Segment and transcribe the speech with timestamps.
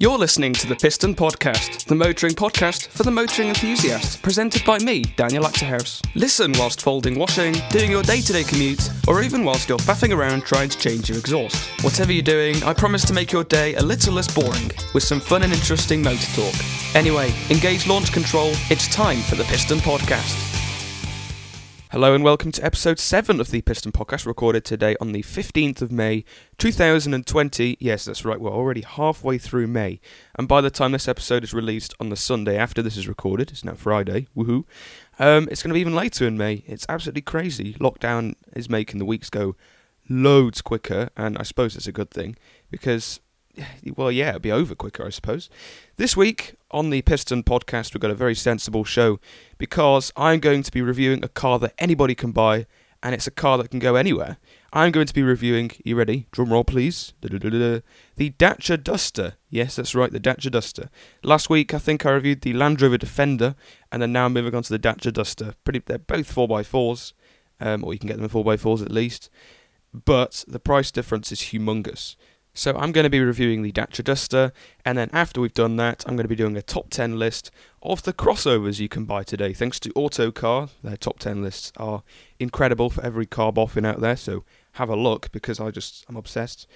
[0.00, 4.78] You're listening to the Piston Podcast, the motoring podcast for the motoring enthusiast, presented by
[4.78, 6.00] me, Daniel Achterhuis.
[6.14, 10.16] Listen whilst folding washing, doing your day to day commute, or even whilst you're faffing
[10.16, 11.56] around trying to change your exhaust.
[11.82, 15.18] Whatever you're doing, I promise to make your day a little less boring, with some
[15.18, 16.54] fun and interesting motor talk.
[16.94, 20.57] Anyway, engage launch control, it's time for the Piston Podcast.
[21.98, 25.82] Hello and welcome to episode 7 of the Piston Podcast, recorded today on the 15th
[25.82, 26.24] of May
[26.56, 27.76] 2020.
[27.80, 29.98] Yes, that's right, we're already halfway through May.
[30.36, 33.50] And by the time this episode is released on the Sunday after this is recorded,
[33.50, 34.62] it's now Friday, woohoo,
[35.18, 36.62] um, it's going to be even later in May.
[36.68, 37.74] It's absolutely crazy.
[37.80, 39.56] Lockdown is making the weeks go
[40.08, 42.36] loads quicker, and I suppose it's a good thing
[42.70, 43.18] because
[43.96, 45.48] well, yeah, it'll be over quicker, I suppose.
[45.96, 49.18] This week on the Piston podcast, we've got a very sensible show
[49.58, 52.66] because I'm going to be reviewing a car that anybody can buy,
[53.02, 54.38] and it's a car that can go anywhere.
[54.72, 56.26] I'm going to be reviewing, you ready?
[56.30, 57.14] Drum roll, please.
[57.20, 59.34] The Dacia Duster.
[59.48, 60.90] Yes, that's right, the Dacia Duster.
[61.22, 63.54] Last week, I think I reviewed the Land Rover Defender,
[63.90, 65.54] and then now I'm moving on to the Dacia Duster.
[65.64, 67.14] Pretty, they're both 4x4s,
[67.60, 69.30] um, or you can get them in 4x4s at least,
[69.92, 72.16] but the price difference is humongous.
[72.58, 74.50] So I'm going to be reviewing the Dacia Duster,
[74.84, 77.52] and then after we've done that, I'm going to be doing a top 10 list
[77.84, 79.52] of the crossovers you can buy today.
[79.52, 82.02] Thanks to Autocar, their top 10 lists are
[82.40, 84.42] incredible for every car boffin out there, so
[84.72, 86.66] have a look because I just I'm obsessed.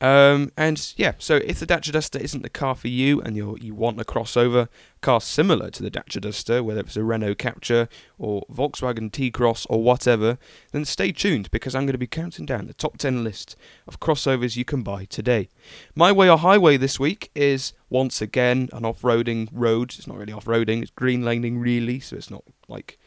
[0.00, 3.58] Um, and yeah, so if the Dacia Duster isn't the car for you and you
[3.60, 4.68] you want a crossover
[5.02, 7.86] car similar to the Dacia Duster, whether it's a Renault Captur
[8.18, 10.38] or Volkswagen T-Cross or whatever,
[10.72, 14.00] then stay tuned because I'm going to be counting down the top 10 list of
[14.00, 15.50] crossovers you can buy today.
[15.94, 19.94] My way or highway this week is once again an off-roading road.
[19.98, 22.98] It's not really off-roading; it's green laning really, so it's not like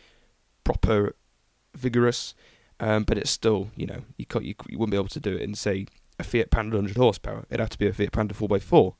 [0.63, 1.15] proper
[1.75, 2.35] vigorous.
[2.79, 5.41] Um, but it's still, you know, you, you, you wouldn't be able to do it
[5.41, 5.85] in say
[6.19, 7.45] a Fiat Panda 100 horsepower.
[7.49, 8.93] It'd have to be a Fiat Panda 4x4.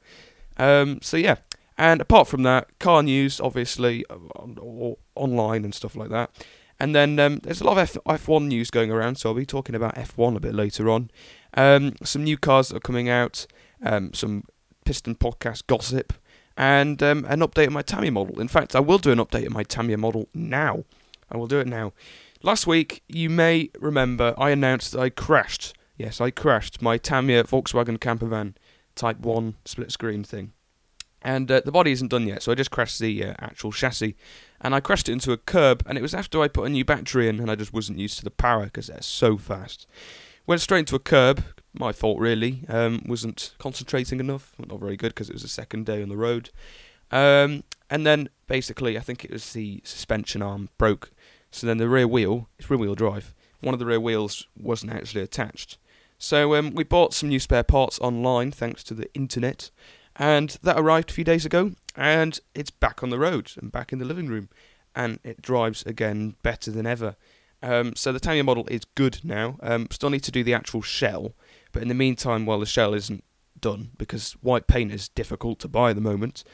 [0.58, 1.38] Um, so yeah,
[1.78, 6.31] and apart from that, car news, obviously, on, online and stuff like that.
[6.80, 9.46] And then um, there's a lot of F- F1 news going around, so I'll be
[9.46, 11.09] talking about F1 a bit later on.
[11.53, 13.45] Um, some new cars that are coming out,
[13.84, 14.44] um, some
[14.85, 16.13] Piston podcast gossip,
[16.57, 18.40] and um, an update of my Tamiya model.
[18.40, 20.84] In fact, I will do an update of my Tamiya model now.
[21.31, 21.94] I will do it now.
[22.41, 27.44] Last week, you may remember I announced that I crashed Yes, I crashed my Tamiya
[27.44, 28.56] Volkswagen camper van
[28.96, 30.54] Type 1 split screen thing.
[31.22, 34.16] And uh, the body isn't done yet, so I just crashed the uh, actual chassis.
[34.59, 36.84] And I crashed it into a curb, and it was after I put a new
[36.84, 39.88] battery in, and I just wasn't used to the power because they're so fast.
[40.46, 41.44] Went straight into a curb,
[41.74, 42.66] my fault really.
[42.68, 46.18] Um, wasn't concentrating enough, not very good because it was the second day on the
[46.18, 46.50] road.
[47.10, 51.12] Um, and then basically, I think it was the suspension arm broke.
[51.52, 54.92] So then the rear wheel, it's rear wheel drive, one of the rear wheels wasn't
[54.92, 55.78] actually attached.
[56.23, 59.72] So um, we bought some new spare parts online thanks to the internet,
[60.16, 63.91] and that arrived a few days ago, and it's back on the road and back
[63.91, 64.47] in the living room,
[64.95, 67.17] and it drives again better than ever.
[67.62, 69.57] Um, so the Tamiya model is good now.
[69.62, 71.33] Um, still need to do the actual shell,
[71.73, 73.25] but in the meantime, while the shell isn't
[73.59, 76.45] done, because white paint is difficult to buy at the moment,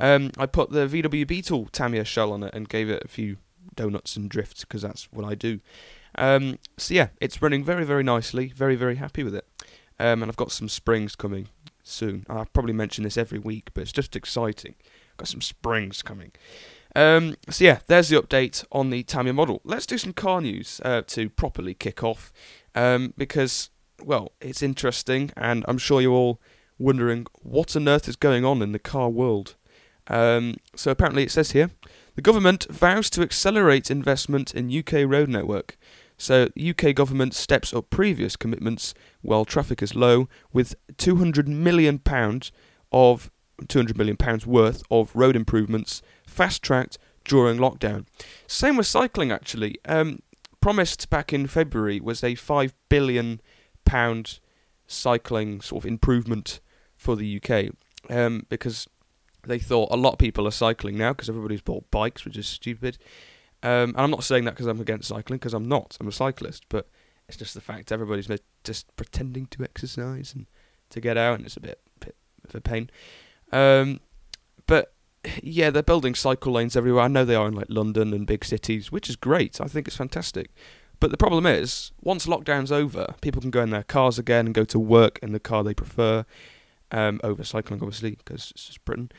[0.00, 3.36] um, I put the VW Beetle Tamiya shell on it and gave it a few
[3.74, 5.60] donuts and drifts because that's what I do.
[6.16, 8.48] Um, so yeah, it's running very, very nicely.
[8.48, 9.46] Very, very happy with it.
[9.98, 11.48] Um, and I've got some springs coming
[11.82, 12.24] soon.
[12.28, 14.74] I probably mention this every week, but it's just exciting.
[15.16, 16.32] Got some springs coming.
[16.94, 19.60] Um, so yeah, there's the update on the Tamiya model.
[19.64, 22.32] Let's do some car news uh, to properly kick off,
[22.74, 23.70] um, because
[24.02, 26.40] well, it's interesting, and I'm sure you're all
[26.78, 29.56] wondering what on earth is going on in the car world.
[30.06, 31.70] Um, so apparently, it says here
[32.14, 35.76] the government vows to accelerate investment in UK road network.
[36.18, 38.92] So, UK government steps up previous commitments
[39.22, 42.50] while traffic is low, with 200 million pounds
[42.92, 43.30] of
[43.66, 48.06] 200 million pounds worth of road improvements fast tracked during lockdown.
[48.46, 49.76] Same with cycling, actually.
[49.84, 50.20] Um,
[50.60, 53.40] promised back in February was a five billion
[53.84, 54.40] pound
[54.86, 56.60] cycling sort of improvement
[56.96, 57.72] for the UK,
[58.10, 58.88] um, because
[59.46, 62.46] they thought a lot of people are cycling now because everybody's bought bikes, which is
[62.46, 62.98] stupid.
[63.62, 65.96] Um, and I'm not saying that because I'm against cycling, because I'm not.
[66.00, 66.88] I'm a cyclist, but
[67.28, 68.28] it's just the fact everybody's
[68.64, 70.46] just pretending to exercise and
[70.90, 72.16] to get out, and it's a bit, bit
[72.48, 72.90] of a pain.
[73.52, 74.00] Um,
[74.66, 74.92] but
[75.42, 77.04] yeah, they're building cycle lanes everywhere.
[77.04, 79.60] I know they are in like London and big cities, which is great.
[79.60, 80.50] I think it's fantastic.
[81.00, 84.54] But the problem is, once lockdown's over, people can go in their cars again and
[84.54, 86.24] go to work in the car they prefer,
[86.90, 89.12] um, over cycling, obviously, because it's just Britain.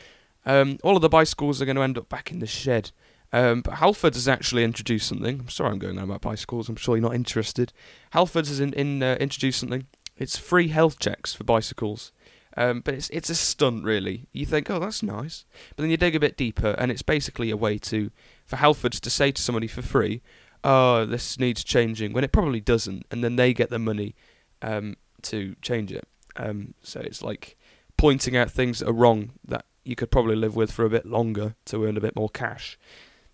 [0.46, 2.92] Um, all of the bicycles are going to end up back in the shed.
[3.32, 5.42] Um, but Halfords has actually introduced something.
[5.42, 6.68] I'm sorry I'm going on about bicycles.
[6.68, 7.74] I'm sure you're not interested.
[8.14, 9.86] Halfords has in, in, uh, introduced something.
[10.18, 12.12] It's free health checks for bicycles.
[12.58, 14.28] Um, but it's it's a stunt, really.
[14.34, 15.46] You think, oh, that's nice,
[15.76, 18.12] but then you dig a bit deeper, and it's basically a way to
[18.46, 20.22] for Halfords to say to somebody for free,
[20.64, 24.16] "Oh, this needs changing," when it probably doesn't, and then they get the money
[24.64, 26.08] um, to change it.
[26.36, 27.56] Um, so it's like
[27.98, 31.06] pointing out things that are wrong that you could probably live with for a bit
[31.06, 32.78] longer to earn a bit more cash.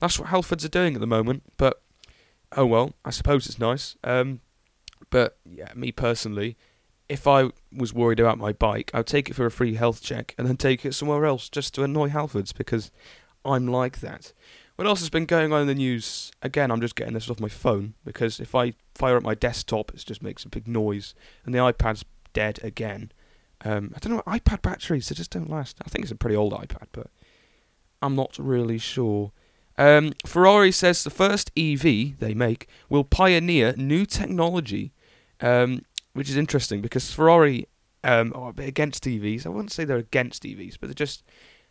[0.05, 1.81] That's what Halfords are doing at the moment, but
[2.55, 3.95] oh well, I suppose it's nice.
[4.03, 4.41] Um,
[5.09, 6.57] but yeah, me personally,
[7.09, 10.35] if I was worried about my bike, I'd take it for a free health check
[10.37, 12.91] and then take it somewhere else just to annoy Halfords because
[13.43, 14.31] I'm like that.
[14.75, 16.31] What else has been going on in the news?
[16.43, 19.91] Again, I'm just getting this off my phone because if I fire up my desktop,
[19.91, 21.15] it just makes a big noise,
[21.45, 23.11] and the iPad's dead again.
[23.61, 25.77] Um, I don't know iPad batteries; they just don't last.
[25.83, 27.07] I think it's a pretty old iPad, but
[28.03, 29.31] I'm not really sure.
[29.77, 34.93] Um, Ferrari says the first EV they make will pioneer new technology,
[35.41, 35.81] um,
[36.13, 37.67] which is interesting because Ferrari
[38.03, 39.45] um, are a bit against EVs.
[39.45, 41.23] I wouldn't say they're against EVs, but they're just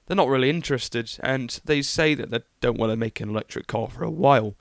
[0.07, 3.67] they're not really interested, and they say that they don't want to make an electric
[3.67, 4.55] car for a while.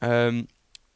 [0.00, 0.48] Um,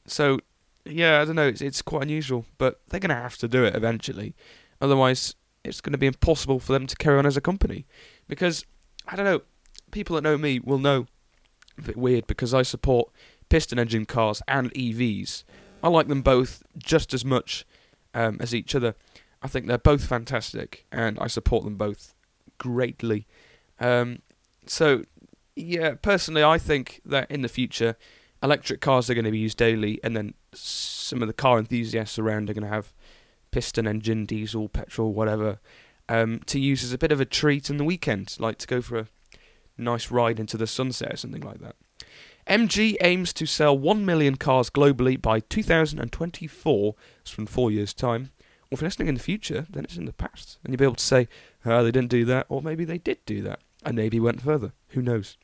[0.07, 0.39] so
[0.85, 1.49] yeah, I don't know.
[1.49, 4.35] It's it's quite unusual, but they're going to have to do it eventually.
[4.81, 5.35] Otherwise,
[5.65, 7.87] it's going to be impossible for them to carry on as a company.
[8.29, 8.65] Because
[9.07, 9.43] I don't know,
[9.91, 11.07] people that know me will know
[11.79, 13.11] a bit weird because I support
[13.49, 15.45] piston engine cars and EVs.
[15.83, 17.67] I like them both just as much
[18.15, 18.95] um, as each other.
[19.43, 22.15] I think they're both fantastic, and I support them both
[22.59, 23.27] greatly.
[23.81, 24.21] Um,
[24.67, 25.05] so,
[25.57, 27.97] yeah, personally, I think that in the future,
[28.43, 32.19] electric cars are going to be used daily, and then some of the car enthusiasts
[32.19, 32.93] around are going to have
[33.51, 35.59] piston engine, diesel, petrol, whatever,
[36.09, 38.81] um, to use as a bit of a treat in the weekend, like to go
[38.81, 39.09] for a
[39.77, 41.77] nice ride into the sunset or something like that.
[42.47, 46.95] MG aims to sell 1 million cars globally by 2024.
[47.21, 48.33] It's from four years' time.
[48.71, 50.59] Or if you're listening in the future, then it's in the past.
[50.65, 51.29] And you'll be able to say,
[51.65, 54.73] oh, they didn't do that, or maybe they did do that, and maybe went further.
[54.89, 55.37] Who knows?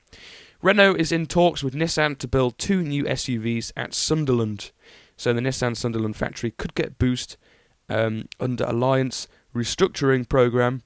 [0.61, 4.73] Renault is in talks with Nissan to build two new SUVs at Sunderland.
[5.17, 7.37] So the Nissan Sunderland factory could get boost
[7.89, 10.83] um, under Alliance restructuring program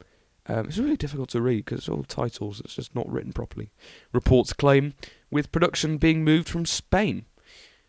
[0.47, 2.61] um, it's really difficult to read because it's all titles.
[2.61, 3.71] It's just not written properly.
[4.13, 4.95] Reports claim
[5.31, 7.27] with production being moved from Spain.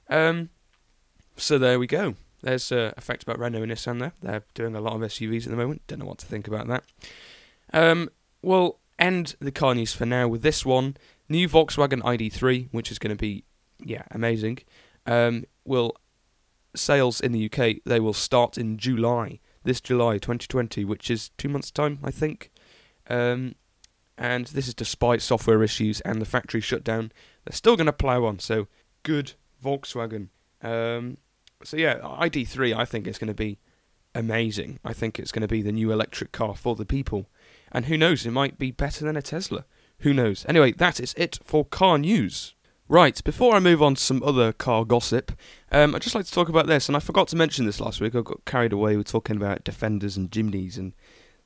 [0.10, 0.50] Um,
[1.36, 2.16] so there we go.
[2.42, 4.14] There's uh, a fact about Renault and Nissan there.
[4.22, 5.82] They're doing a lot of SUVs at the moment.
[5.88, 6.84] Don't know what to think about that.
[7.74, 8.10] Um,
[8.42, 10.98] we'll end the car news for now with this one.
[11.30, 13.46] New Volkswagen ID3, which is going to be,
[13.84, 14.60] yeah, amazing.
[15.06, 15.96] Um, will
[16.76, 21.50] sales in the UK they will start in July this July 2020, which is two
[21.50, 22.52] months' time, I think.
[23.10, 23.56] Um,
[24.18, 27.12] and this is despite software issues and the factory shutdown.
[27.46, 28.68] They're still going to plough on, so
[29.04, 29.34] good
[29.64, 30.30] Volkswagen.
[30.62, 31.18] Um,
[31.64, 33.60] so yeah, ID3 I think is going to be
[34.16, 34.80] amazing.
[34.84, 37.28] I think it's going to be the new electric car for the people.
[37.72, 39.66] And who knows, it might be better than a Tesla.
[40.00, 40.46] Who knows?
[40.48, 42.54] Anyway, that is it for car news.
[42.90, 45.32] Right, before I move on to some other car gossip,
[45.72, 48.02] um, I'd just like to talk about this, and I forgot to mention this last
[48.02, 48.14] week.
[48.14, 50.94] I got carried away with talking about defenders and Jimnys and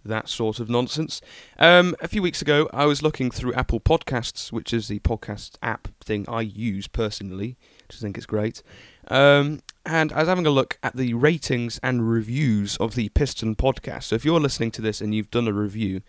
[0.04, 1.22] that sort of nonsense.
[1.60, 5.58] Um, a few weeks ago, I was looking through Apple Podcasts, which is the podcast
[5.62, 7.56] app thing I use personally,
[7.88, 8.64] which I think is great.
[9.08, 13.56] Um, and I was having a look at the ratings and reviews of the Piston
[13.56, 14.04] podcast.
[14.04, 16.02] So if you're listening to this and you've done a review,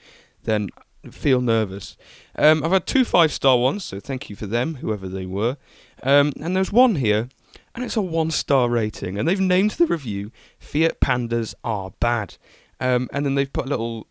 [0.45, 0.71] then
[1.11, 1.97] feel nervous.
[2.37, 5.57] Um, I've had two five star ones, so thank you for them, whoever they were.
[6.03, 7.29] Um, and there's one here,
[7.75, 12.37] and it's a one star rating, and they've named the review Fiat Pandas Are Bad.
[12.81, 14.07] Um, and then they've put a little,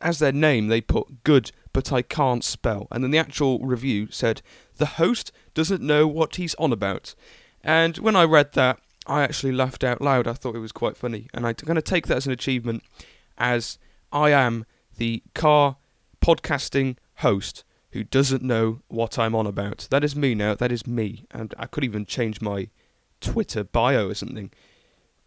[0.00, 2.88] as their name, they put good, but I can't spell.
[2.90, 4.42] And then the actual review said,
[4.76, 7.14] The host doesn't know what he's on about.
[7.62, 10.26] And when I read that, I actually laughed out loud.
[10.26, 11.28] I thought it was quite funny.
[11.32, 12.82] And I'm going to take that as an achievement,
[13.36, 13.78] as
[14.12, 14.66] I am
[14.96, 15.76] the car
[16.20, 19.88] podcasting host who doesn't know what I'm on about.
[19.90, 20.54] That is me now.
[20.54, 21.24] That is me.
[21.30, 22.68] And I could even change my
[23.20, 24.50] Twitter bio or something.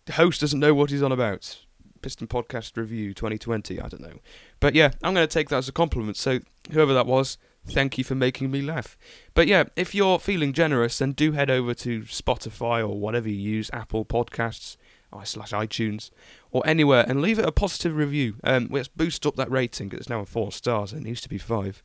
[0.06, 1.60] The host doesn't know what he's on about.
[2.02, 3.80] Piston Podcast Review 2020.
[3.80, 4.20] I don't know.
[4.60, 6.18] But yeah, I'm going to take that as a compliment.
[6.18, 6.40] So,
[6.72, 8.98] whoever that was, thank you for making me laugh.
[9.34, 13.36] But yeah, if you're feeling generous, then do head over to Spotify or whatever you
[13.36, 14.78] use, Apple Podcasts,
[15.14, 16.10] oh, slash iTunes
[16.52, 18.36] or anywhere and leave it a positive review.
[18.44, 20.94] Um, let's boost up that rating because it's now four stars.
[20.94, 21.82] And it used to be five.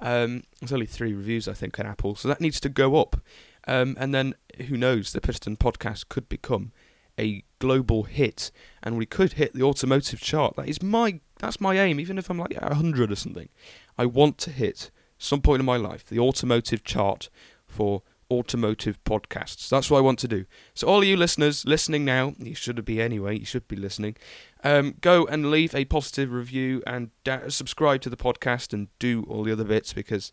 [0.00, 3.20] Um, there's only three reviews, I think, on Apple, so that needs to go up.
[3.66, 4.34] Um, and then
[4.68, 5.12] who knows?
[5.12, 6.72] The Piston Podcast could become
[7.18, 8.50] a global hit,
[8.82, 10.56] and we could hit the automotive chart.
[10.56, 12.00] That is my that's my aim.
[12.00, 13.48] Even if I'm like a hundred or something,
[13.96, 17.30] I want to hit some point in my life the automotive chart
[17.66, 18.02] for
[18.38, 19.68] automotive podcasts.
[19.68, 20.46] That's what I want to do.
[20.74, 24.16] So, all you listeners listening now, you should be anyway, you should be listening,
[24.62, 29.24] um, go and leave a positive review and da- subscribe to the podcast and do
[29.28, 30.32] all the other bits because,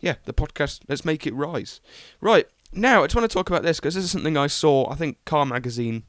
[0.00, 1.80] yeah, the podcast, let's make it rise.
[2.20, 4.90] Right, now I just want to talk about this because this is something I saw,
[4.90, 6.04] I think Car Magazine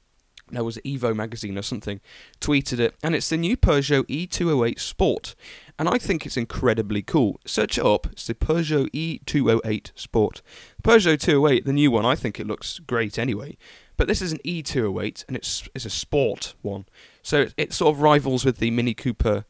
[0.52, 2.02] there was Evo magazine or something,
[2.42, 5.36] tweeted it, and it's the new Peugeot E208 Sport,
[5.80, 7.40] and I think it's incredibly cool.
[7.46, 10.42] Search it up, it's the Peugeot E208 Sport.
[10.84, 13.58] Peugeot 208, the new one, I think it looks great anyway,
[13.96, 16.86] but this is an E208, and it's it's a sport one,
[17.24, 19.46] so it, it sort of rivals with the Mini Cooper,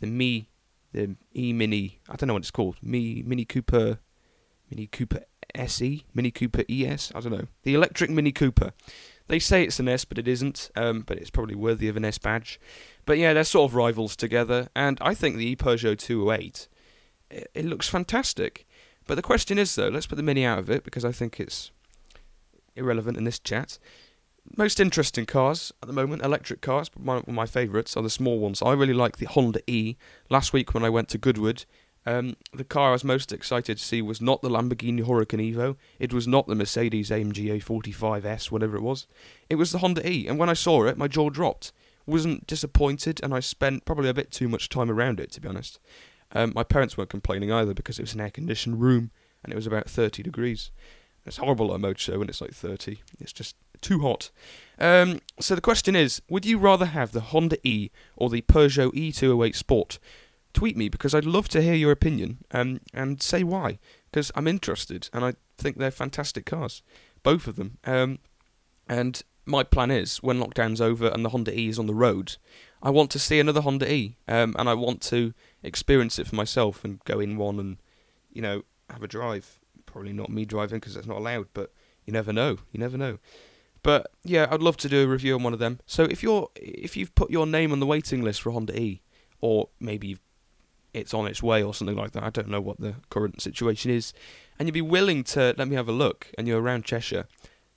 [0.00, 0.50] the Me,
[0.92, 4.00] the E Mini, I don't know what it's called, Me Mini Cooper,
[4.70, 5.24] Mini Cooper
[5.54, 8.72] SE, Mini Cooper ES, I don't know, the electric Mini Cooper.
[9.30, 10.72] They say it's an S, but it isn't.
[10.74, 12.58] Um, but it's probably worthy of an S badge.
[13.06, 16.66] But yeah, they're sort of rivals together, and I think the Peugeot 208
[17.30, 18.66] it, it looks fantastic.
[19.06, 21.38] But the question is though, let's put the Mini out of it because I think
[21.38, 21.70] it's
[22.74, 23.78] irrelevant in this chat.
[24.56, 28.40] Most interesting cars at the moment, electric cars, but of my favourites are the small
[28.40, 28.60] ones.
[28.60, 29.94] I really like the Honda E.
[30.28, 31.66] Last week when I went to Goodwood,
[32.06, 35.76] um, the car I was most excited to see was not the Lamborghini Huracan Evo.
[35.98, 39.06] It was not the Mercedes AMG A45S, whatever it was.
[39.48, 41.72] It was the Honda E, and when I saw it, my jaw dropped.
[42.06, 45.48] Wasn't disappointed, and I spent probably a bit too much time around it, to be
[45.48, 45.78] honest.
[46.32, 49.10] Um, my parents weren't complaining either because it was an air-conditioned room
[49.42, 50.70] and it was about 30 degrees.
[51.26, 53.02] It's horrible at a motor show when it's like 30.
[53.18, 54.30] It's just too hot.
[54.78, 58.92] Um, so the question is, would you rather have the Honda E or the Peugeot
[58.92, 59.98] E208 Sport?
[60.52, 63.78] Tweet me because I'd love to hear your opinion um, and say why
[64.10, 66.82] because I'm interested and I think they're fantastic cars,
[67.22, 67.78] both of them.
[67.84, 68.18] Um,
[68.88, 72.36] and my plan is when lockdown's over and the Honda E is on the road,
[72.82, 76.36] I want to see another Honda E um, and I want to experience it for
[76.36, 77.76] myself and go in one and
[78.32, 79.60] you know have a drive.
[79.86, 81.72] Probably not me driving because that's not allowed, but
[82.04, 82.58] you never know.
[82.72, 83.18] You never know.
[83.82, 85.80] But yeah, I'd love to do a review on one of them.
[85.86, 89.02] So if you're if you've put your name on the waiting list for Honda E,
[89.40, 90.20] or maybe you've
[90.92, 92.22] it's on its way or something like that.
[92.22, 94.12] I don't know what the current situation is.
[94.58, 97.26] And you'd be willing to let me have a look and you're around Cheshire,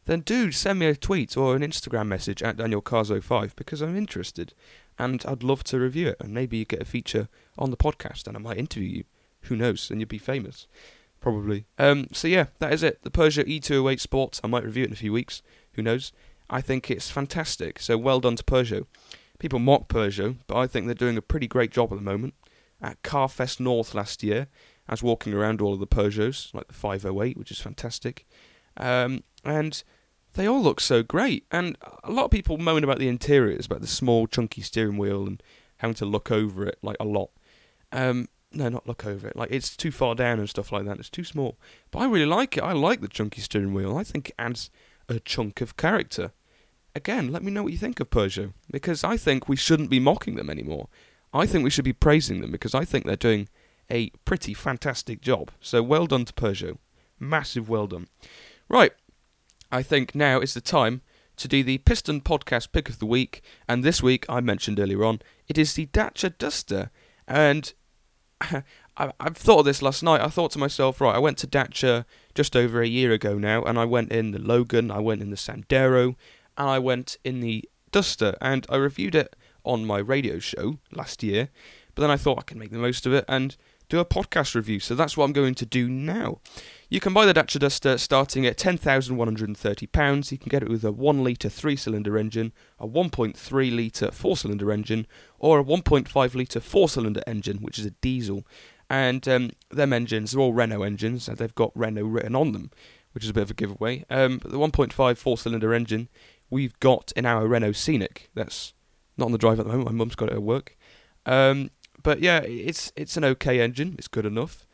[0.05, 4.53] then do send me a tweet or an Instagram message at DanielCars05 because I'm interested
[4.99, 6.17] and I'd love to review it.
[6.19, 9.03] And maybe you get a feature on the podcast and I might interview you.
[9.43, 9.89] Who knows?
[9.89, 10.67] And you'd be famous.
[11.19, 11.65] Probably.
[11.77, 13.03] Um, so yeah, that is it.
[13.03, 14.41] The Peugeot E208 Sport.
[14.43, 15.41] I might review it in a few weeks.
[15.73, 16.11] Who knows?
[16.49, 17.79] I think it's fantastic.
[17.79, 18.85] So well done to Peugeot.
[19.39, 22.33] People mock Peugeot, but I think they're doing a pretty great job at the moment
[22.83, 24.47] at Carfest North last year.
[24.87, 28.27] I was walking around all of the Peugeots, like the 508, which is fantastic.
[28.75, 29.81] Um, and
[30.33, 31.45] they all look so great.
[31.49, 35.25] And a lot of people moan about the interiors, about the small, chunky steering wheel
[35.25, 35.41] and
[35.77, 37.29] having to look over it like a lot.
[37.91, 39.35] Um, no, not look over it.
[39.35, 40.99] Like it's too far down and stuff like that.
[40.99, 41.57] It's too small.
[41.91, 42.63] But I really like it.
[42.63, 43.97] I like the chunky steering wheel.
[43.97, 44.69] I think it adds
[45.07, 46.31] a chunk of character.
[46.95, 49.99] Again, let me know what you think of Peugeot because I think we shouldn't be
[49.99, 50.89] mocking them anymore.
[51.33, 53.49] I think we should be praising them because I think they're doing
[53.89, 55.51] a pretty fantastic job.
[55.59, 56.77] So well done to Peugeot.
[57.19, 58.07] Massive well done.
[58.69, 58.93] Right,
[59.71, 61.01] I think now is the time
[61.37, 63.41] to do the Piston Podcast Pick of the Week.
[63.67, 66.91] And this week, I mentioned earlier on, it is the Dacia Duster.
[67.27, 67.73] And
[68.41, 70.21] I, have thought of this last night.
[70.21, 73.63] I thought to myself, right, I went to Dacia just over a year ago now,
[73.63, 76.15] and I went in the Logan, I went in the Sandero,
[76.57, 81.23] and I went in the Duster, and I reviewed it on my radio show last
[81.23, 81.49] year,
[81.95, 83.55] but then I thought I can make the most of it and
[83.89, 84.79] do a podcast review.
[84.79, 86.39] So that's what I'm going to do now.
[86.89, 90.31] You can buy the Dacia Duster starting at £10,130.
[90.31, 94.37] You can get it with a 1 litre 3 cylinder engine, a 1.3 litre 4
[94.37, 95.05] cylinder engine,
[95.37, 98.45] or a 1.5 litre 4 cylinder engine, which is a diesel.
[98.89, 102.71] And um, them engines are all Renault engines, and they've got Renault written on them,
[103.13, 104.05] which is a bit of a giveaway.
[104.09, 106.09] Um, but the 1.5 4 cylinder engine
[106.49, 108.29] we've got in our Renault Scenic.
[108.33, 108.73] That's
[109.17, 109.91] not on the drive at the moment.
[109.91, 110.77] My mum's got it at work.
[111.25, 111.69] Um,
[112.01, 113.95] but yeah, it's it's an okay engine.
[113.97, 114.65] It's good enough.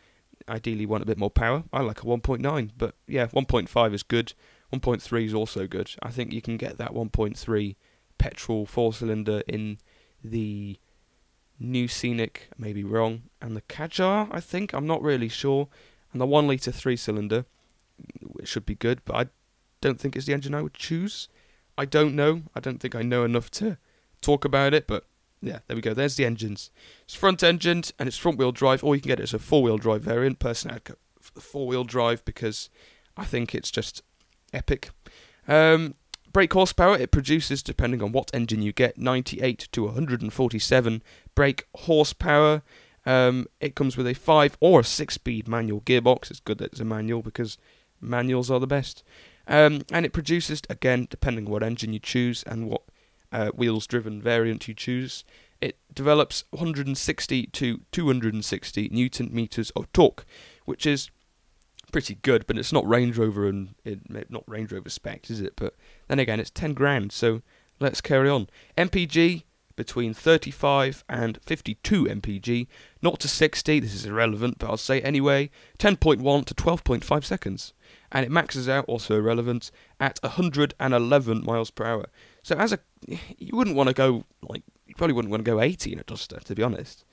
[0.47, 1.63] Ideally, want a bit more power.
[1.71, 4.33] I like a 1.9, but yeah, 1.5 is good.
[4.73, 5.91] 1.3 is also good.
[6.01, 7.75] I think you can get that 1.3
[8.17, 9.77] petrol four cylinder in
[10.23, 10.77] the
[11.59, 12.49] new Scenic.
[12.51, 14.27] I may be wrong, and the Kadjar.
[14.31, 15.67] I think I'm not really sure.
[16.11, 17.45] And the one liter three cylinder,
[18.39, 19.25] it should be good, but I
[19.81, 21.29] don't think it's the engine I would choose.
[21.77, 22.43] I don't know.
[22.55, 23.77] I don't think I know enough to
[24.21, 25.05] talk about it, but
[25.41, 25.93] yeah, there we go.
[25.93, 26.71] There's the engines.
[27.03, 29.39] It's front engined and it's front wheel drive, or you can get it as a
[29.39, 30.39] four wheel drive variant.
[30.39, 32.69] Personally, I'd go four wheel drive because
[33.15, 34.01] I think it's just
[34.53, 34.89] epic.
[35.47, 35.95] Um,
[36.31, 41.03] brake horsepower it produces, depending on what engine you get, 98 to 147
[41.35, 42.61] brake horsepower.
[43.05, 46.29] Um, it comes with a five or a six speed manual gearbox.
[46.29, 47.57] It's good that it's a manual because
[48.01, 49.03] Manuals are the best.
[49.47, 52.83] Um, and it produces, again, depending on what engine you choose and what
[53.31, 55.23] uh, wheels driven variant you choose,
[55.61, 60.25] it develops 160 to 260 newton meters of torque,
[60.65, 61.09] which is
[61.91, 65.53] pretty good, but it's not Range Rover and it, not Range Rover specs, is it?
[65.55, 65.75] But
[66.07, 67.41] then again, it's 10 grand, so
[67.79, 68.47] let's carry on.
[68.77, 69.43] MPG
[69.79, 72.67] between 35 and 52 mpg,
[73.01, 77.73] not to 60, this is irrelevant, but I'll say anyway, 10.1 to 12.5 seconds.
[78.11, 82.07] And it maxes out, also irrelevant, at 111 miles per hour.
[82.49, 82.79] So as a,
[83.37, 86.03] you wouldn't want to go, like, you probably wouldn't want to go 80 in a
[86.03, 87.05] Duster, to be honest.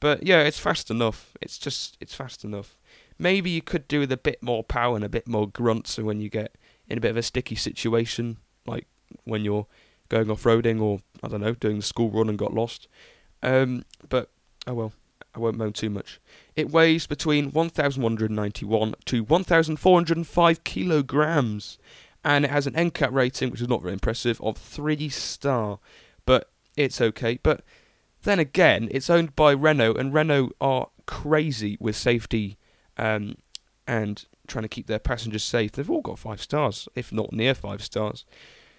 [0.00, 1.32] But yeah, it's fast enough.
[1.40, 2.76] It's just, it's fast enough.
[3.18, 6.04] Maybe you could do with a bit more power and a bit more grunt, so
[6.04, 6.58] when you get
[6.88, 8.86] in a bit of a sticky situation, like
[9.24, 9.66] when you're
[10.10, 12.86] going off roading or I don't know doing the school run and got lost.
[13.42, 14.28] Um, but
[14.66, 14.92] oh well,
[15.34, 16.20] I won't moan too much.
[16.54, 21.78] It weighs between 1,191 to 1,405 kilograms,
[22.24, 25.78] and it has an NCAP rating, which is not very impressive, of three star.
[26.24, 27.38] But it's okay.
[27.42, 27.62] But
[28.22, 32.56] then again, it's owned by Renault, and Renault are crazy with safety
[32.96, 33.36] um,
[33.86, 35.72] and trying to keep their passengers safe.
[35.72, 38.24] They've all got five stars, if not near five stars.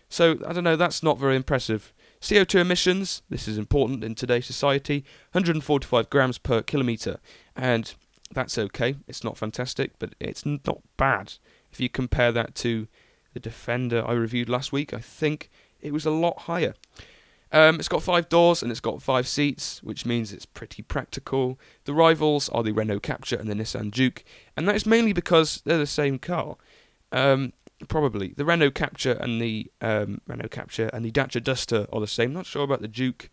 [0.09, 1.91] So, I don't know, that's not very impressive.
[2.21, 7.19] CO2 emissions, this is important in today's society, 145 grams per kilometre.
[7.55, 7.93] And
[8.31, 8.95] that's okay.
[9.07, 11.33] It's not fantastic, but it's not bad.
[11.71, 12.87] If you compare that to
[13.33, 15.49] the Defender I reviewed last week, I think
[15.81, 16.73] it was a lot higher.
[17.51, 21.59] Um, it's got five doors and it's got five seats, which means it's pretty practical.
[21.85, 24.23] The rivals are the Renault Captur and the Nissan Juke,
[24.57, 26.57] and that is mainly because they're the same car.
[27.11, 27.53] Um,
[27.87, 32.07] probably the Renault Captur and the um, Renault Captur and the Dacia Duster are the
[32.07, 32.33] same.
[32.33, 33.29] Not sure about the Juke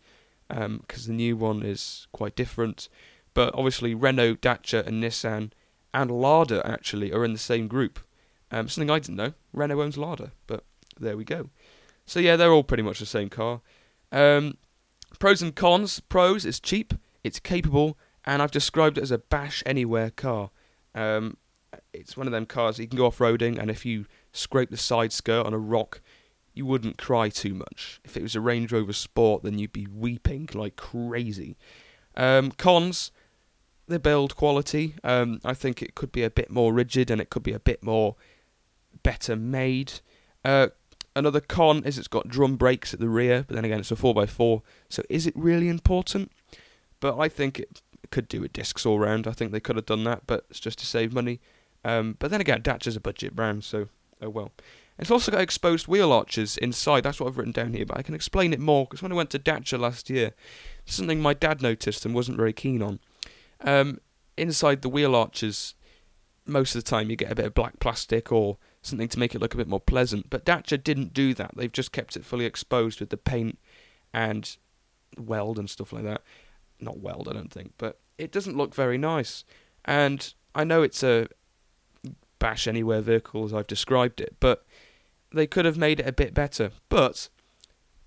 [0.47, 2.89] because um, the new one is quite different.
[3.33, 5.51] But obviously Renault, Dacia, and Nissan
[5.93, 7.99] and Lada actually are in the same group.
[8.51, 9.33] Um, something I didn't know.
[9.53, 10.65] Renault owns Lada, but
[10.99, 11.49] there we go.
[12.05, 13.61] So yeah, they're all pretty much the same car.
[14.11, 14.57] Um,
[15.19, 15.99] pros and cons.
[15.99, 16.93] Pros, it's cheap,
[17.23, 20.51] it's capable, and I've described it as a bash anywhere car.
[20.93, 21.37] Um,
[21.93, 24.77] it's one of them cars you can go off roading, and if you scrape the
[24.77, 26.01] side skirt on a rock,
[26.53, 28.01] you wouldn't cry too much.
[28.03, 31.57] If it was a Range Rover Sport, then you'd be weeping like crazy.
[32.15, 33.11] Um, cons,
[33.87, 34.95] the build quality.
[35.03, 37.59] Um, I think it could be a bit more rigid and it could be a
[37.59, 38.15] bit more
[39.03, 39.93] better made.
[40.43, 40.67] Uh,
[41.15, 43.95] another con is it's got drum brakes at the rear, but then again, it's a
[43.95, 46.31] 4x4, so is it really important?
[46.99, 49.27] But I think it could do with discs all round.
[49.27, 51.39] I think they could have done that, but it's just to save money.
[51.83, 53.87] Um, but then again, Dacia's a budget brand, so
[54.21, 54.51] oh well.
[54.99, 57.03] It's also got exposed wheel arches inside.
[57.03, 59.15] That's what I've written down here, but I can explain it more because when I
[59.15, 60.33] went to Dacia last year,
[60.85, 62.99] something my dad noticed and wasn't very keen on.
[63.61, 63.99] Um,
[64.37, 65.73] inside the wheel arches,
[66.45, 69.35] most of the time you get a bit of black plastic or something to make
[69.35, 70.29] it look a bit more pleasant.
[70.29, 71.51] But Dacia didn't do that.
[71.55, 73.59] They've just kept it fully exposed with the paint
[74.13, 74.55] and
[75.17, 76.21] weld and stuff like that.
[76.79, 79.43] Not weld, I don't think, but it doesn't look very nice.
[79.85, 81.27] And I know it's a
[82.39, 84.65] bash anywhere vehicle as I've described it, but
[85.31, 86.71] they could have made it a bit better.
[86.89, 87.29] But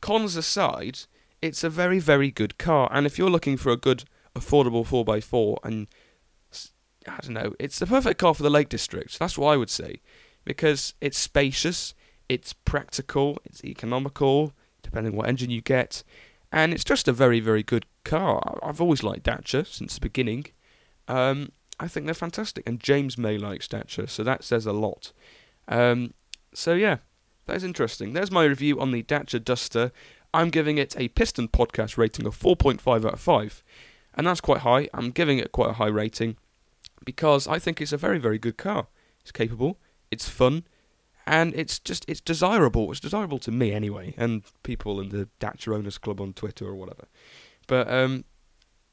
[0.01, 1.01] cons aside,
[1.41, 5.59] it's a very very good car, and if you're looking for a good affordable 4x4
[5.63, 5.87] and
[7.07, 9.19] I don't know, it's the perfect car for the Lake District.
[9.19, 10.01] That's what I would say
[10.45, 11.95] because it's spacious,
[12.29, 14.53] it's practical, it's economical,
[14.83, 16.03] depending what engine you get,
[16.53, 18.59] and it's just a very, very good car.
[18.63, 20.47] I've always liked Dacia since the beginning.
[21.09, 22.69] Um, I think they're fantastic.
[22.69, 25.13] And James May likes Dacia, so that says a lot.
[25.67, 26.15] Um,
[26.53, 26.99] so yeah,
[27.47, 28.13] that is interesting.
[28.13, 29.93] There's my review on the Dacia Duster.
[30.33, 33.63] I'm giving it a Piston Podcast rating of 4.5 out of 5.
[34.15, 34.89] And that's quite high.
[34.95, 36.37] I'm giving it quite a high rating
[37.05, 38.87] because I think it's a very, very good car.
[39.21, 39.79] It's capable,
[40.15, 40.65] it's fun,
[41.27, 42.91] and it's just it's desirable.
[42.91, 45.29] It's desirable to me anyway, and people in the
[45.67, 47.07] Owners Club on Twitter or whatever.
[47.67, 48.25] But um,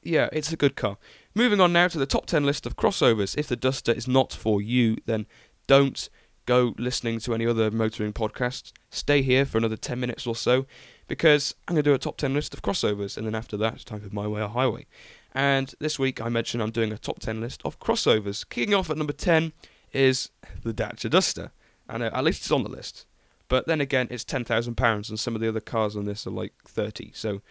[0.02, 0.98] yeah, it's a good car.
[1.34, 3.38] Moving on now to the top 10 list of crossovers.
[3.38, 5.26] If the Duster is not for you, then
[5.66, 6.08] don't
[6.44, 8.72] go listening to any other motoring podcasts.
[8.90, 10.66] Stay here for another 10 minutes or so
[11.06, 13.74] because I'm going to do a top 10 list of crossovers, and then after that,
[13.74, 14.86] it's time for My Way or Highway.
[15.34, 18.48] And this week, I mentioned I'm doing a top 10 list of crossovers.
[18.48, 19.52] Kicking off at number 10
[19.92, 20.30] is
[20.62, 21.52] the Dacia Duster.
[21.88, 23.06] I know, at least it's on the list.
[23.48, 26.54] But then again, it's £10,000, and some of the other cars on this are like
[26.66, 27.42] 30 so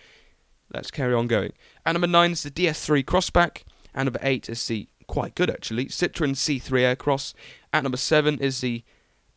[0.74, 1.54] let's carry on going.
[1.86, 3.64] And number 9 is the DS3 Crossback.
[3.94, 7.34] And number 8 is the, quite good actually, Citroen C3 Aircross.
[7.74, 8.84] At number 7 is the,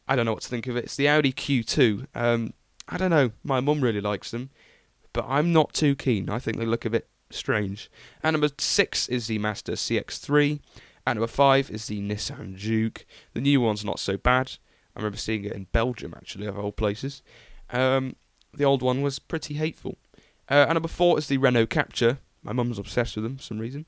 [0.07, 2.07] I don't know what to think of it, it's the Audi Q2.
[2.15, 2.55] Um,
[2.89, 4.51] I don't know, my mum really likes them,
[5.13, 6.31] but I'm not too keen.
[6.31, 7.91] I think they look a bit strange.
[8.23, 10.61] And number 6 is the Mazda CX3.
[11.07, 13.05] At number five is the Nissan Juke.
[13.35, 14.53] The new one's not so bad.
[14.97, 17.23] I remember seeing it in Belgium, actually, of all places.
[17.71, 18.17] Um,
[18.53, 19.99] the old one was pretty hateful.
[20.49, 22.19] Uh, and number four is the Renault Captur.
[22.43, 23.87] My mum's obsessed with them for some reason.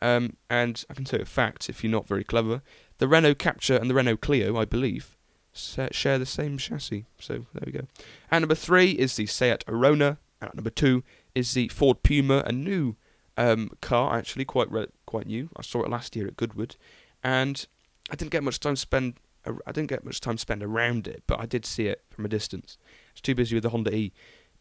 [0.00, 2.62] Um, and I can tell you a fact, if you're not very clever,
[2.98, 5.16] the Renault Captur and the Renault Clio, I believe,
[5.52, 7.06] share the same chassis.
[7.18, 7.86] So there we go.
[8.30, 10.18] And number three is the Seat Arona.
[10.40, 11.02] And number two
[11.34, 12.96] is the Ford Puma, a new
[13.36, 15.48] um, car, actually quite re- quite new.
[15.56, 16.76] I saw it last year at Goodwood,
[17.22, 17.66] and
[18.10, 19.14] I didn't get much time spend.
[19.46, 22.28] I didn't get much time spent around it, but I did see it from a
[22.28, 22.78] distance.
[23.12, 24.12] It's too busy with the Honda E.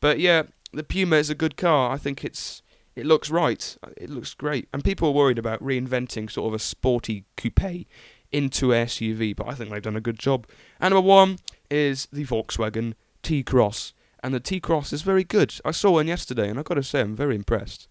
[0.02, 1.92] But yeah, the Puma is a good car.
[1.92, 2.62] I think it's
[2.96, 3.78] it looks right.
[3.98, 7.88] It looks great, and people are worried about reinventing sort of a sporty coupe
[8.32, 10.48] into SUV, but I think they've done a good job.
[10.80, 11.38] And number one
[11.70, 15.56] is the Volkswagen T Cross, and the T Cross is very good.
[15.64, 17.88] I saw one yesterday, and I've got to say I'm very impressed.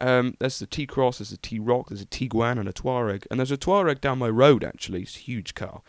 [0.00, 3.26] Um, there's the T Cross, there's a T Roc, there's a Tiguan, and a Touareg,
[3.30, 5.02] and there's a Touareg down my road actually.
[5.02, 5.82] It's a huge car,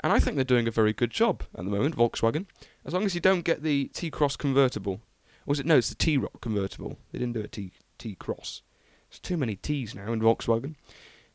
[0.00, 1.96] and I think they're doing a very good job at the moment.
[1.96, 2.46] Volkswagen,
[2.84, 5.00] as long as you don't get the T Cross convertible, or
[5.46, 5.78] was it no?
[5.78, 6.98] It's the T Roc convertible.
[7.12, 8.62] They didn't do a T T Cross.
[9.08, 10.74] There's too many T's now in Volkswagen.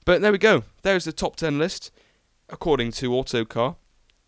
[0.06, 0.64] But there we go.
[0.82, 1.92] There's the top 10 list,
[2.50, 3.76] according to Autocar.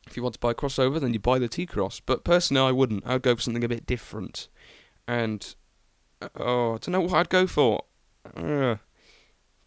[0.06, 2.02] If you want to buy a crossover, then you buy the T Cross.
[2.06, 3.06] But personally, I wouldn't.
[3.08, 4.48] I'd go for something a bit different.
[5.08, 5.56] And,
[6.36, 7.84] oh, I don't know what I'd go for.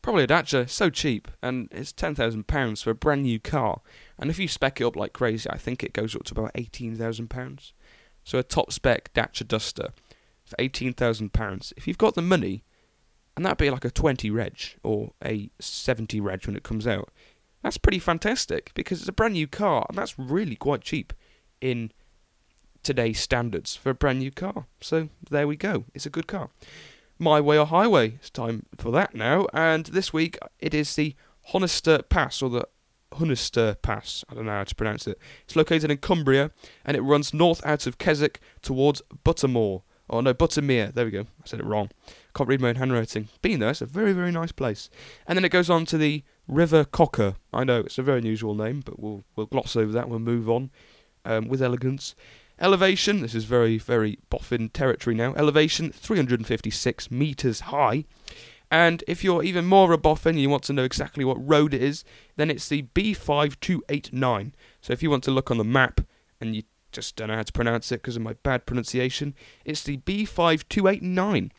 [0.03, 0.69] Probably a Dacia.
[0.69, 1.29] So cheap.
[1.43, 3.81] And it's £10,000 for a brand new car.
[4.19, 6.55] And if you spec it up like crazy, I think it goes up to about
[6.55, 7.73] £18,000.
[8.25, 9.91] So a top spec Dacia Duster
[10.45, 11.73] for £18,000.
[11.77, 12.65] If you've got the money,
[13.37, 17.11] and that'd be like a 20 reg or a 70 reg when it comes out.
[17.63, 21.13] That's pretty fantastic because it's a brand new car and that's really quite cheap
[21.61, 21.93] in
[22.87, 24.67] today's standards for a brand new car.
[24.81, 25.85] So there we go.
[25.93, 26.51] It's a good car.
[27.19, 28.15] My Way or Highway.
[28.15, 29.47] It's time for that now.
[29.53, 31.17] And this week it is the
[31.53, 32.69] Honister Pass or the
[33.15, 34.25] Hunister Pass.
[34.31, 35.19] I don't know how to pronounce it.
[35.45, 36.53] It's located in Cumbria
[36.85, 39.83] and it runs north out of Keswick towards Buttermore.
[40.09, 40.95] Oh no, Buttermere.
[40.95, 41.23] There we go.
[41.23, 41.91] I said it wrong.
[42.37, 43.29] Can't read my own handwriting.
[43.43, 43.71] Been there.
[43.71, 44.89] It's a very, very nice place.
[45.27, 47.35] And then it goes on to the River Cocker.
[47.53, 50.09] I know it's a very unusual name, but we'll we'll gloss over that.
[50.09, 50.71] We'll move on
[51.25, 52.15] um, with elegance.
[52.59, 53.21] Elevation.
[53.21, 55.35] This is very, very boffin territory now.
[55.35, 58.05] Elevation 356 meters high.
[58.71, 61.37] And if you're even more of a boffin and you want to know exactly what
[61.47, 62.05] road it is,
[62.37, 64.53] then it's the B5289.
[64.81, 66.01] So if you want to look on the map
[66.41, 69.35] and you just don't know how to pronounce it because of my bad pronunciation.
[69.65, 71.51] It's the B5289.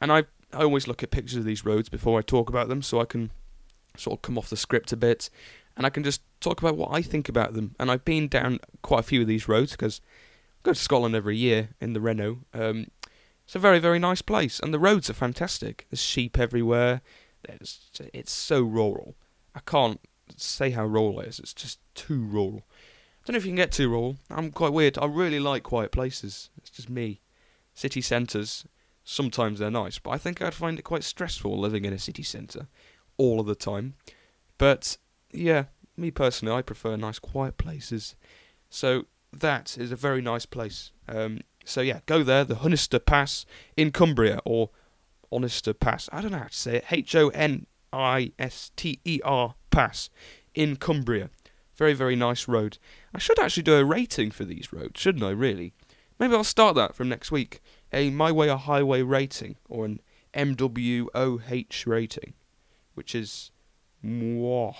[0.00, 2.82] And I, I always look at pictures of these roads before I talk about them
[2.82, 3.30] so I can
[3.96, 5.30] sort of come off the script a bit
[5.76, 7.74] and I can just talk about what I think about them.
[7.78, 10.00] And I've been down quite a few of these roads because
[10.62, 12.38] go to Scotland every year in the Renault.
[12.54, 12.88] Um,
[13.44, 15.86] it's a very, very nice place, and the roads are fantastic.
[15.90, 17.02] There's sheep everywhere.
[17.42, 19.16] There's, it's so rural.
[19.54, 20.00] I can't
[20.36, 21.38] say how rural it is.
[21.40, 22.64] It's just too rural
[23.20, 24.16] I don't know if you can get too rural.
[24.30, 24.96] I'm quite weird.
[24.98, 26.48] I really like quiet places.
[26.56, 27.20] It's just me.
[27.74, 28.64] City centres,
[29.04, 32.22] sometimes they're nice, but I think I'd find it quite stressful living in a city
[32.22, 32.66] centre
[33.18, 33.94] all of the time.
[34.56, 34.96] But
[35.32, 35.64] yeah,
[35.98, 38.16] me personally, I prefer nice quiet places.
[38.70, 40.92] So that is a very nice place.
[41.08, 44.70] Um, so yeah, go there, the Honister Pass in Cumbria, or
[45.32, 46.08] Honister Pass.
[46.12, 46.84] I don't know how to say it.
[46.90, 50.10] H O N I S T E R Pass
[50.54, 51.30] in Cumbria.
[51.76, 52.78] Very, very nice road.
[53.14, 55.72] I should actually do a rating for these roads, shouldn't I, really?
[56.18, 57.62] Maybe I'll start that from next week.
[57.92, 60.00] A My Way or Highway rating, or an
[60.34, 62.34] MWOH rating,
[62.94, 63.50] which is
[64.02, 64.74] moi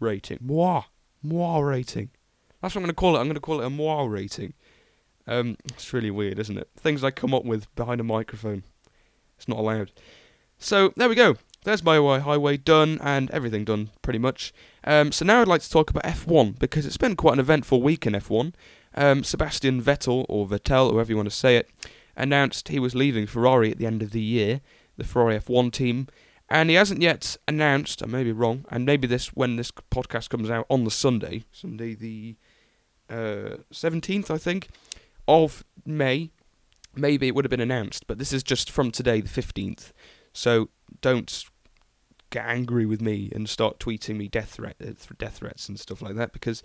[0.00, 0.38] rating.
[0.40, 0.82] Moi.
[1.22, 2.10] Moi rating.
[2.60, 3.20] That's what I'm going to call it.
[3.20, 4.54] I'm going to call it a moi rating.
[5.26, 6.68] Um, it's really weird, isn't it?
[6.76, 8.64] Things I come up with behind a microphone.
[9.36, 9.92] It's not allowed.
[10.58, 14.52] So, there we go there's my highway done and everything done pretty much.
[14.84, 17.82] Um, so now I'd like to talk about F1 because it's been quite an eventful
[17.82, 18.54] week in F1.
[18.94, 21.68] Um, Sebastian Vettel, or Vettel, however you want to say it,
[22.16, 24.62] announced he was leaving Ferrari at the end of the year,
[24.96, 26.08] the Ferrari F1 team,
[26.48, 30.28] and he hasn't yet announced, I may be wrong, and maybe this when this podcast
[30.28, 32.36] comes out on the Sunday, Sunday the
[33.10, 34.68] uh, 17th, I think,
[35.26, 36.30] of May,
[36.94, 39.92] maybe it would have been announced, but this is just from today, the 15th.
[40.32, 40.70] So
[41.00, 41.44] don't
[42.30, 46.00] get angry with me and start tweeting me death threat uh, death threats and stuff
[46.00, 46.62] like that because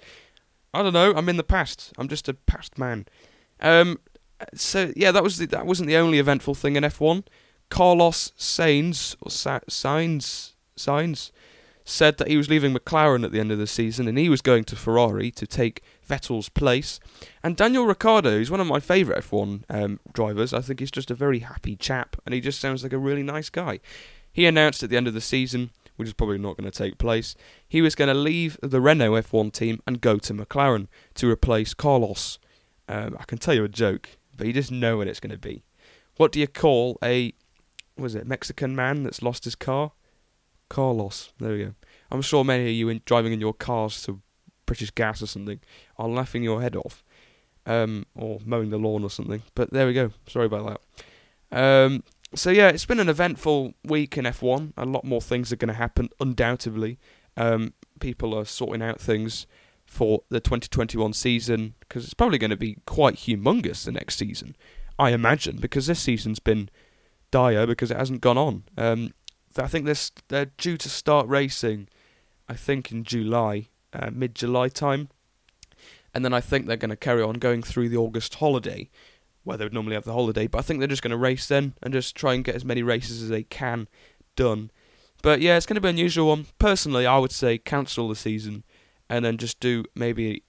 [0.74, 1.14] I don't know.
[1.16, 1.92] I'm in the past.
[1.98, 3.08] I'm just a past man.
[3.60, 4.00] Um,
[4.54, 7.26] so yeah, that was the, that wasn't the only eventful thing in F1.
[7.70, 11.32] Carlos Sainz or Sa- Sainz Sainz
[11.84, 14.42] said that he was leaving McLaren at the end of the season and he was
[14.42, 17.00] going to Ferrari to take Vettel's place.
[17.44, 20.54] And Daniel Ricciardo is one of my favourite F1 um, drivers.
[20.54, 23.24] I think he's just a very happy chap and he just sounds like a really
[23.24, 23.80] nice guy.
[24.32, 26.98] He announced at the end of the season, which is probably not going to take
[26.98, 27.36] place.
[27.68, 31.74] He was going to leave the Renault F1 team and go to McLaren to replace
[31.74, 32.40] Carlos.
[32.90, 35.38] Um, I can tell you a joke, but you just know what it's going to
[35.38, 35.64] be.
[36.18, 37.34] What do you call a
[37.98, 39.94] was it Mexican man that's lost his car?
[40.70, 41.32] Carlos.
[41.40, 41.74] There we go.
[42.12, 44.22] I'm sure many of you in, driving in your cars to
[44.66, 45.60] British Gas or something
[45.98, 47.04] are laughing your head off,
[47.66, 49.44] um, or mowing the lawn or something.
[49.54, 50.12] But there we go.
[50.28, 50.80] Sorry about
[51.52, 51.58] that.
[51.58, 54.74] Um, so yeah, it's been an eventful week in F1.
[54.78, 57.00] A lot more things are going to happen, undoubtedly.
[57.38, 59.46] Um, people are sorting out things
[59.86, 64.56] for the 2021 season because it's probably going to be quite humongous the next season,
[64.98, 66.70] I imagine, because this season's been
[67.32, 68.64] dire because it hasn't gone on.
[68.78, 69.14] Um,
[69.58, 69.96] I think they're,
[70.28, 71.88] they're due to start racing,
[72.50, 75.10] I think in July, uh, mid July time.
[76.14, 78.90] And then I think they're going to carry on going through the August holiday,
[79.44, 80.48] where they would normally have the holiday.
[80.48, 82.64] But I think they're just going to race then and just try and get as
[82.64, 83.88] many races as they can
[84.36, 84.72] done.
[85.22, 86.46] But yeah, it's going to be an unusual one.
[86.60, 88.64] Personally, I would say cancel the season
[89.10, 90.44] and then just do maybe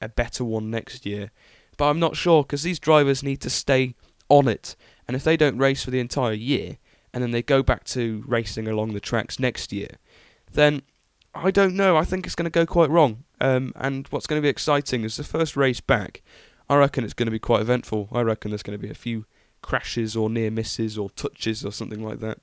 [0.00, 1.30] a better one next year.
[1.76, 3.94] But I'm not sure because these drivers need to stay
[4.28, 4.76] on it.
[5.06, 6.78] And if they don't race for the entire year
[7.12, 9.96] and then they go back to racing along the tracks next year,
[10.52, 10.82] then
[11.44, 11.96] I don't know.
[11.96, 13.24] I think it's going to go quite wrong.
[13.40, 16.22] Um, and what's going to be exciting is the first race back.
[16.68, 18.08] I reckon it's going to be quite eventful.
[18.12, 19.24] I reckon there's going to be a few
[19.62, 22.38] crashes or near misses or touches or something like that.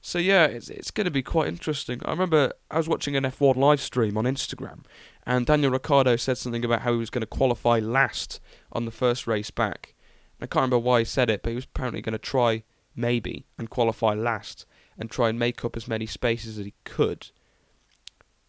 [0.00, 2.00] So yeah, it's it's going to be quite interesting.
[2.04, 4.84] I remember I was watching an F1 live stream on Instagram,
[5.26, 8.40] and Daniel Ricciardo said something about how he was going to qualify last
[8.72, 9.94] on the first race back.
[10.40, 12.62] I can't remember why he said it, but he was apparently going to try
[12.94, 14.64] maybe and qualify last
[14.98, 17.30] and try and make up as many spaces as he could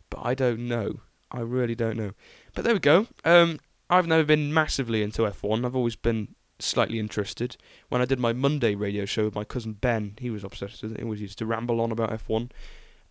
[0.10, 1.02] but I don't know.
[1.32, 2.12] I really don't know.
[2.54, 3.08] But there we go.
[3.26, 5.66] Um, I've never been massively into F1.
[5.66, 7.58] I've always been slightly interested.
[7.90, 10.94] When I did my Monday radio show with my cousin Ben, he was obsessed with
[10.94, 10.98] it.
[10.98, 12.52] He always used to ramble on about F1.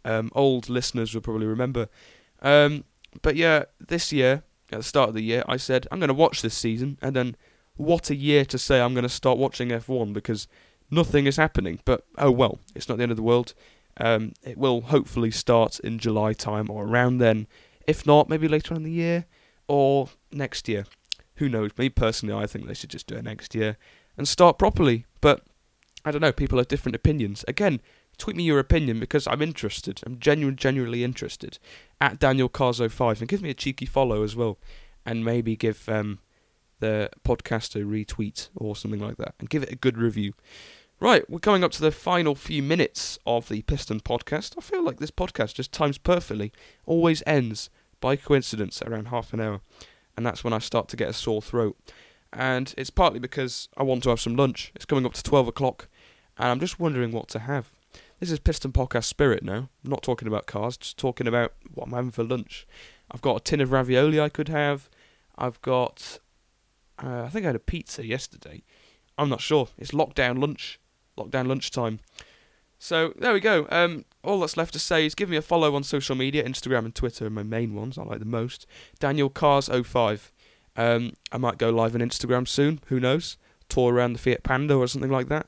[0.04, 1.88] Um, old listeners will probably remember.
[2.40, 2.84] Um,
[3.22, 6.14] but yeah, this year, at the start of the year, I said, I'm going to
[6.14, 7.36] watch this season, and then
[7.76, 10.48] what a year to say I'm going to start watching F1 because
[10.90, 11.80] nothing is happening.
[11.84, 13.54] But oh well, it's not the end of the world.
[13.98, 17.46] Um, it will hopefully start in July time or around then.
[17.86, 19.26] If not, maybe later on in the year
[19.68, 20.84] or next year.
[21.36, 21.70] Who knows?
[21.78, 23.76] Me personally, I think they should just do it next year
[24.16, 25.06] and start properly.
[25.20, 25.42] But
[26.04, 26.32] I don't know.
[26.32, 27.44] People have different opinions.
[27.48, 27.80] Again,
[28.18, 30.00] tweet me your opinion because I'm interested.
[30.06, 31.58] I'm genuinely, genuinely interested.
[32.00, 34.58] At Daniel Carzo five and give me a cheeky follow as well,
[35.04, 36.18] and maybe give um,
[36.80, 40.34] the podcast a retweet or something like that, and give it a good review.
[40.98, 44.54] Right, we're coming up to the final few minutes of the Piston podcast.
[44.56, 46.52] I feel like this podcast just times perfectly,
[46.86, 47.68] always ends
[48.00, 49.60] by coincidence around half an hour,
[50.16, 51.76] and that's when I start to get a sore throat.
[52.32, 54.72] And it's partly because I want to have some lunch.
[54.74, 55.86] It's coming up to 12 o'clock,
[56.38, 57.72] and I'm just wondering what to have.
[58.18, 59.68] This is Piston Podcast Spirit now.
[59.84, 62.66] I'm not talking about cars, just talking about what I'm having for lunch.
[63.10, 64.88] I've got a tin of ravioli I could have.
[65.36, 66.20] I've got.
[66.98, 68.62] Uh, I think I had a pizza yesterday.
[69.18, 69.68] I'm not sure.
[69.76, 70.80] It's lockdown lunch
[71.16, 72.00] lockdown lunchtime.
[72.78, 73.66] So there we go.
[73.70, 76.84] Um, all that's left to say is give me a follow on social media, Instagram
[76.84, 77.96] and Twitter are my main ones.
[77.96, 78.66] I like the most.
[78.98, 80.30] Daniel Cars05.
[80.76, 82.80] Um, I might go live on Instagram soon.
[82.86, 83.38] Who knows?
[83.68, 85.46] Tour around the Fiat Panda or something like that.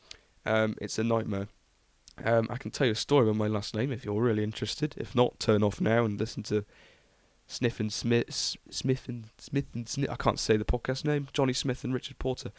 [0.45, 1.47] Um, it's a nightmare.
[2.21, 4.93] Um, I can tell you a story about my last name if you're really interested.
[4.97, 6.65] If not, turn off now and listen to
[7.47, 10.09] Sniff and Smith, Smith and Smith and Smith.
[10.11, 11.29] I can't say the podcast name.
[11.31, 12.51] Jonny Smith and Richard Porter.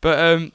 [0.00, 0.52] But um,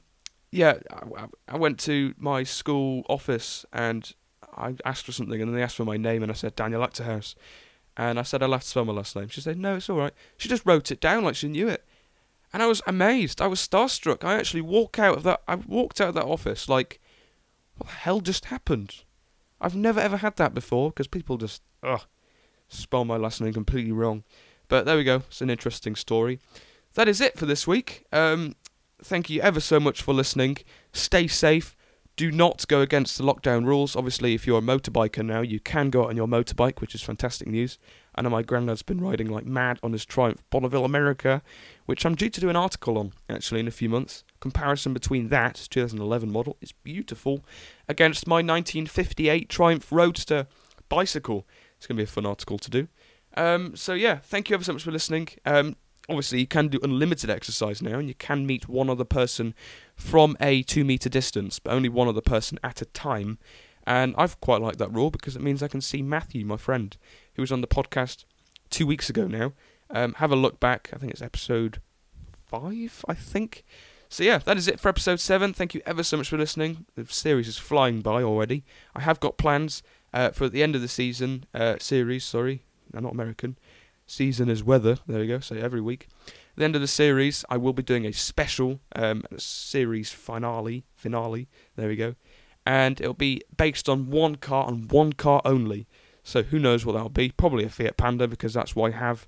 [0.51, 4.09] yeah, I, I went to my school office and
[4.55, 6.81] I asked for something, and then they asked for my name, and I said Daniel
[6.81, 7.35] Achterhuis.
[7.97, 9.27] And I said I left to spell my last name.
[9.27, 10.13] She said, No, it's all right.
[10.37, 11.83] She just wrote it down like she knew it
[12.53, 13.41] and I was amazed.
[13.41, 14.23] I was starstruck.
[14.23, 15.41] I actually walk out of that.
[15.47, 16.99] I walked out of that office like,
[17.77, 19.03] what the hell just happened?
[19.61, 22.05] I've never ever had that before because people just ugh
[22.69, 24.23] spell my last name completely wrong.
[24.67, 25.23] But there we go.
[25.27, 26.39] It's an interesting story.
[26.93, 28.05] That is it for this week.
[28.11, 28.55] Um,
[29.03, 30.57] thank you ever so much for listening.
[30.93, 31.75] Stay safe.
[32.15, 33.95] Do not go against the lockdown rules.
[33.95, 37.01] Obviously, if you're a motorbiker now, you can go out on your motorbike, which is
[37.01, 37.79] fantastic news.
[38.21, 41.41] Know my granddad's been riding like mad on his Triumph Bonneville America,
[41.85, 44.23] which I'm due to do an article on actually in a few months.
[44.39, 47.45] Comparison between that 2011 model is beautiful
[47.87, 50.47] against my 1958 Triumph Roadster
[50.89, 51.47] bicycle.
[51.77, 52.87] It's going to be a fun article to do.
[53.37, 55.29] Um, so yeah, thank you ever so much for listening.
[55.45, 55.75] Um,
[56.09, 59.53] obviously, you can do unlimited exercise now, and you can meet one other person
[59.95, 63.37] from a two meter distance, but only one other person at a time.
[63.89, 66.95] And I've quite liked that rule because it means I can see Matthew, my friend,
[67.33, 68.23] who was on the podcast
[68.69, 69.53] two weeks ago now.
[69.89, 70.91] Um, have a look back.
[70.93, 71.81] I think it's episode
[72.45, 73.65] five, I think.
[74.07, 75.53] So yeah, that is it for episode seven.
[75.53, 76.85] Thank you ever so much for listening.
[76.95, 78.63] The series is flying by already.
[78.95, 79.81] I have got plans
[80.13, 82.23] uh, for the end of the season uh, series.
[82.23, 82.61] Sorry,
[82.93, 83.57] I'm not American.
[84.05, 84.99] Season is weather.
[85.07, 85.39] There we go.
[85.39, 88.81] So every week, at the end of the series, I will be doing a special
[88.95, 90.85] um, series finale.
[90.95, 91.47] Finale.
[91.75, 92.13] There we go.
[92.69, 95.87] And it'll be based on one car and one car only.
[96.23, 97.31] So who knows what that'll be?
[97.31, 99.25] Probably a Fiat Panda because that's what I have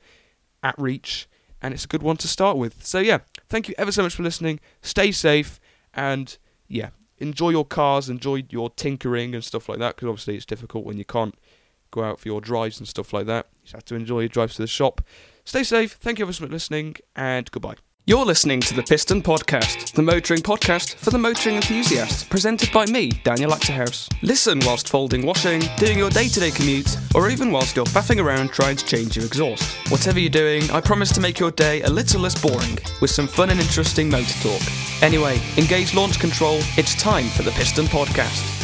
[0.62, 1.28] at reach,
[1.60, 2.86] and it's a good one to start with.
[2.86, 4.60] So yeah, thank you ever so much for listening.
[4.84, 5.60] Stay safe,
[5.92, 9.96] and yeah, enjoy your cars, enjoy your tinkering and stuff like that.
[9.96, 11.34] Because obviously it's difficult when you can't
[11.90, 13.48] go out for your drives and stuff like that.
[13.54, 15.02] You just have to enjoy your drives to the shop.
[15.46, 15.94] Stay safe.
[15.94, 17.78] Thank you ever so much for listening, and goodbye.
[18.08, 22.88] You're listening to the Piston Podcast, the motoring podcast for the motoring enthusiast, presented by
[22.88, 24.12] me, Daniel Achterhuis.
[24.24, 28.20] Listen whilst folding washing, doing your day to day commute, or even whilst you're faffing
[28.20, 29.76] around trying to change your exhaust.
[29.92, 33.28] Whatever you're doing, I promise to make your day a little less boring, with some
[33.28, 34.62] fun and interesting motor talk.
[35.04, 38.61] Anyway, engage launch control, it's time for the Piston Podcast.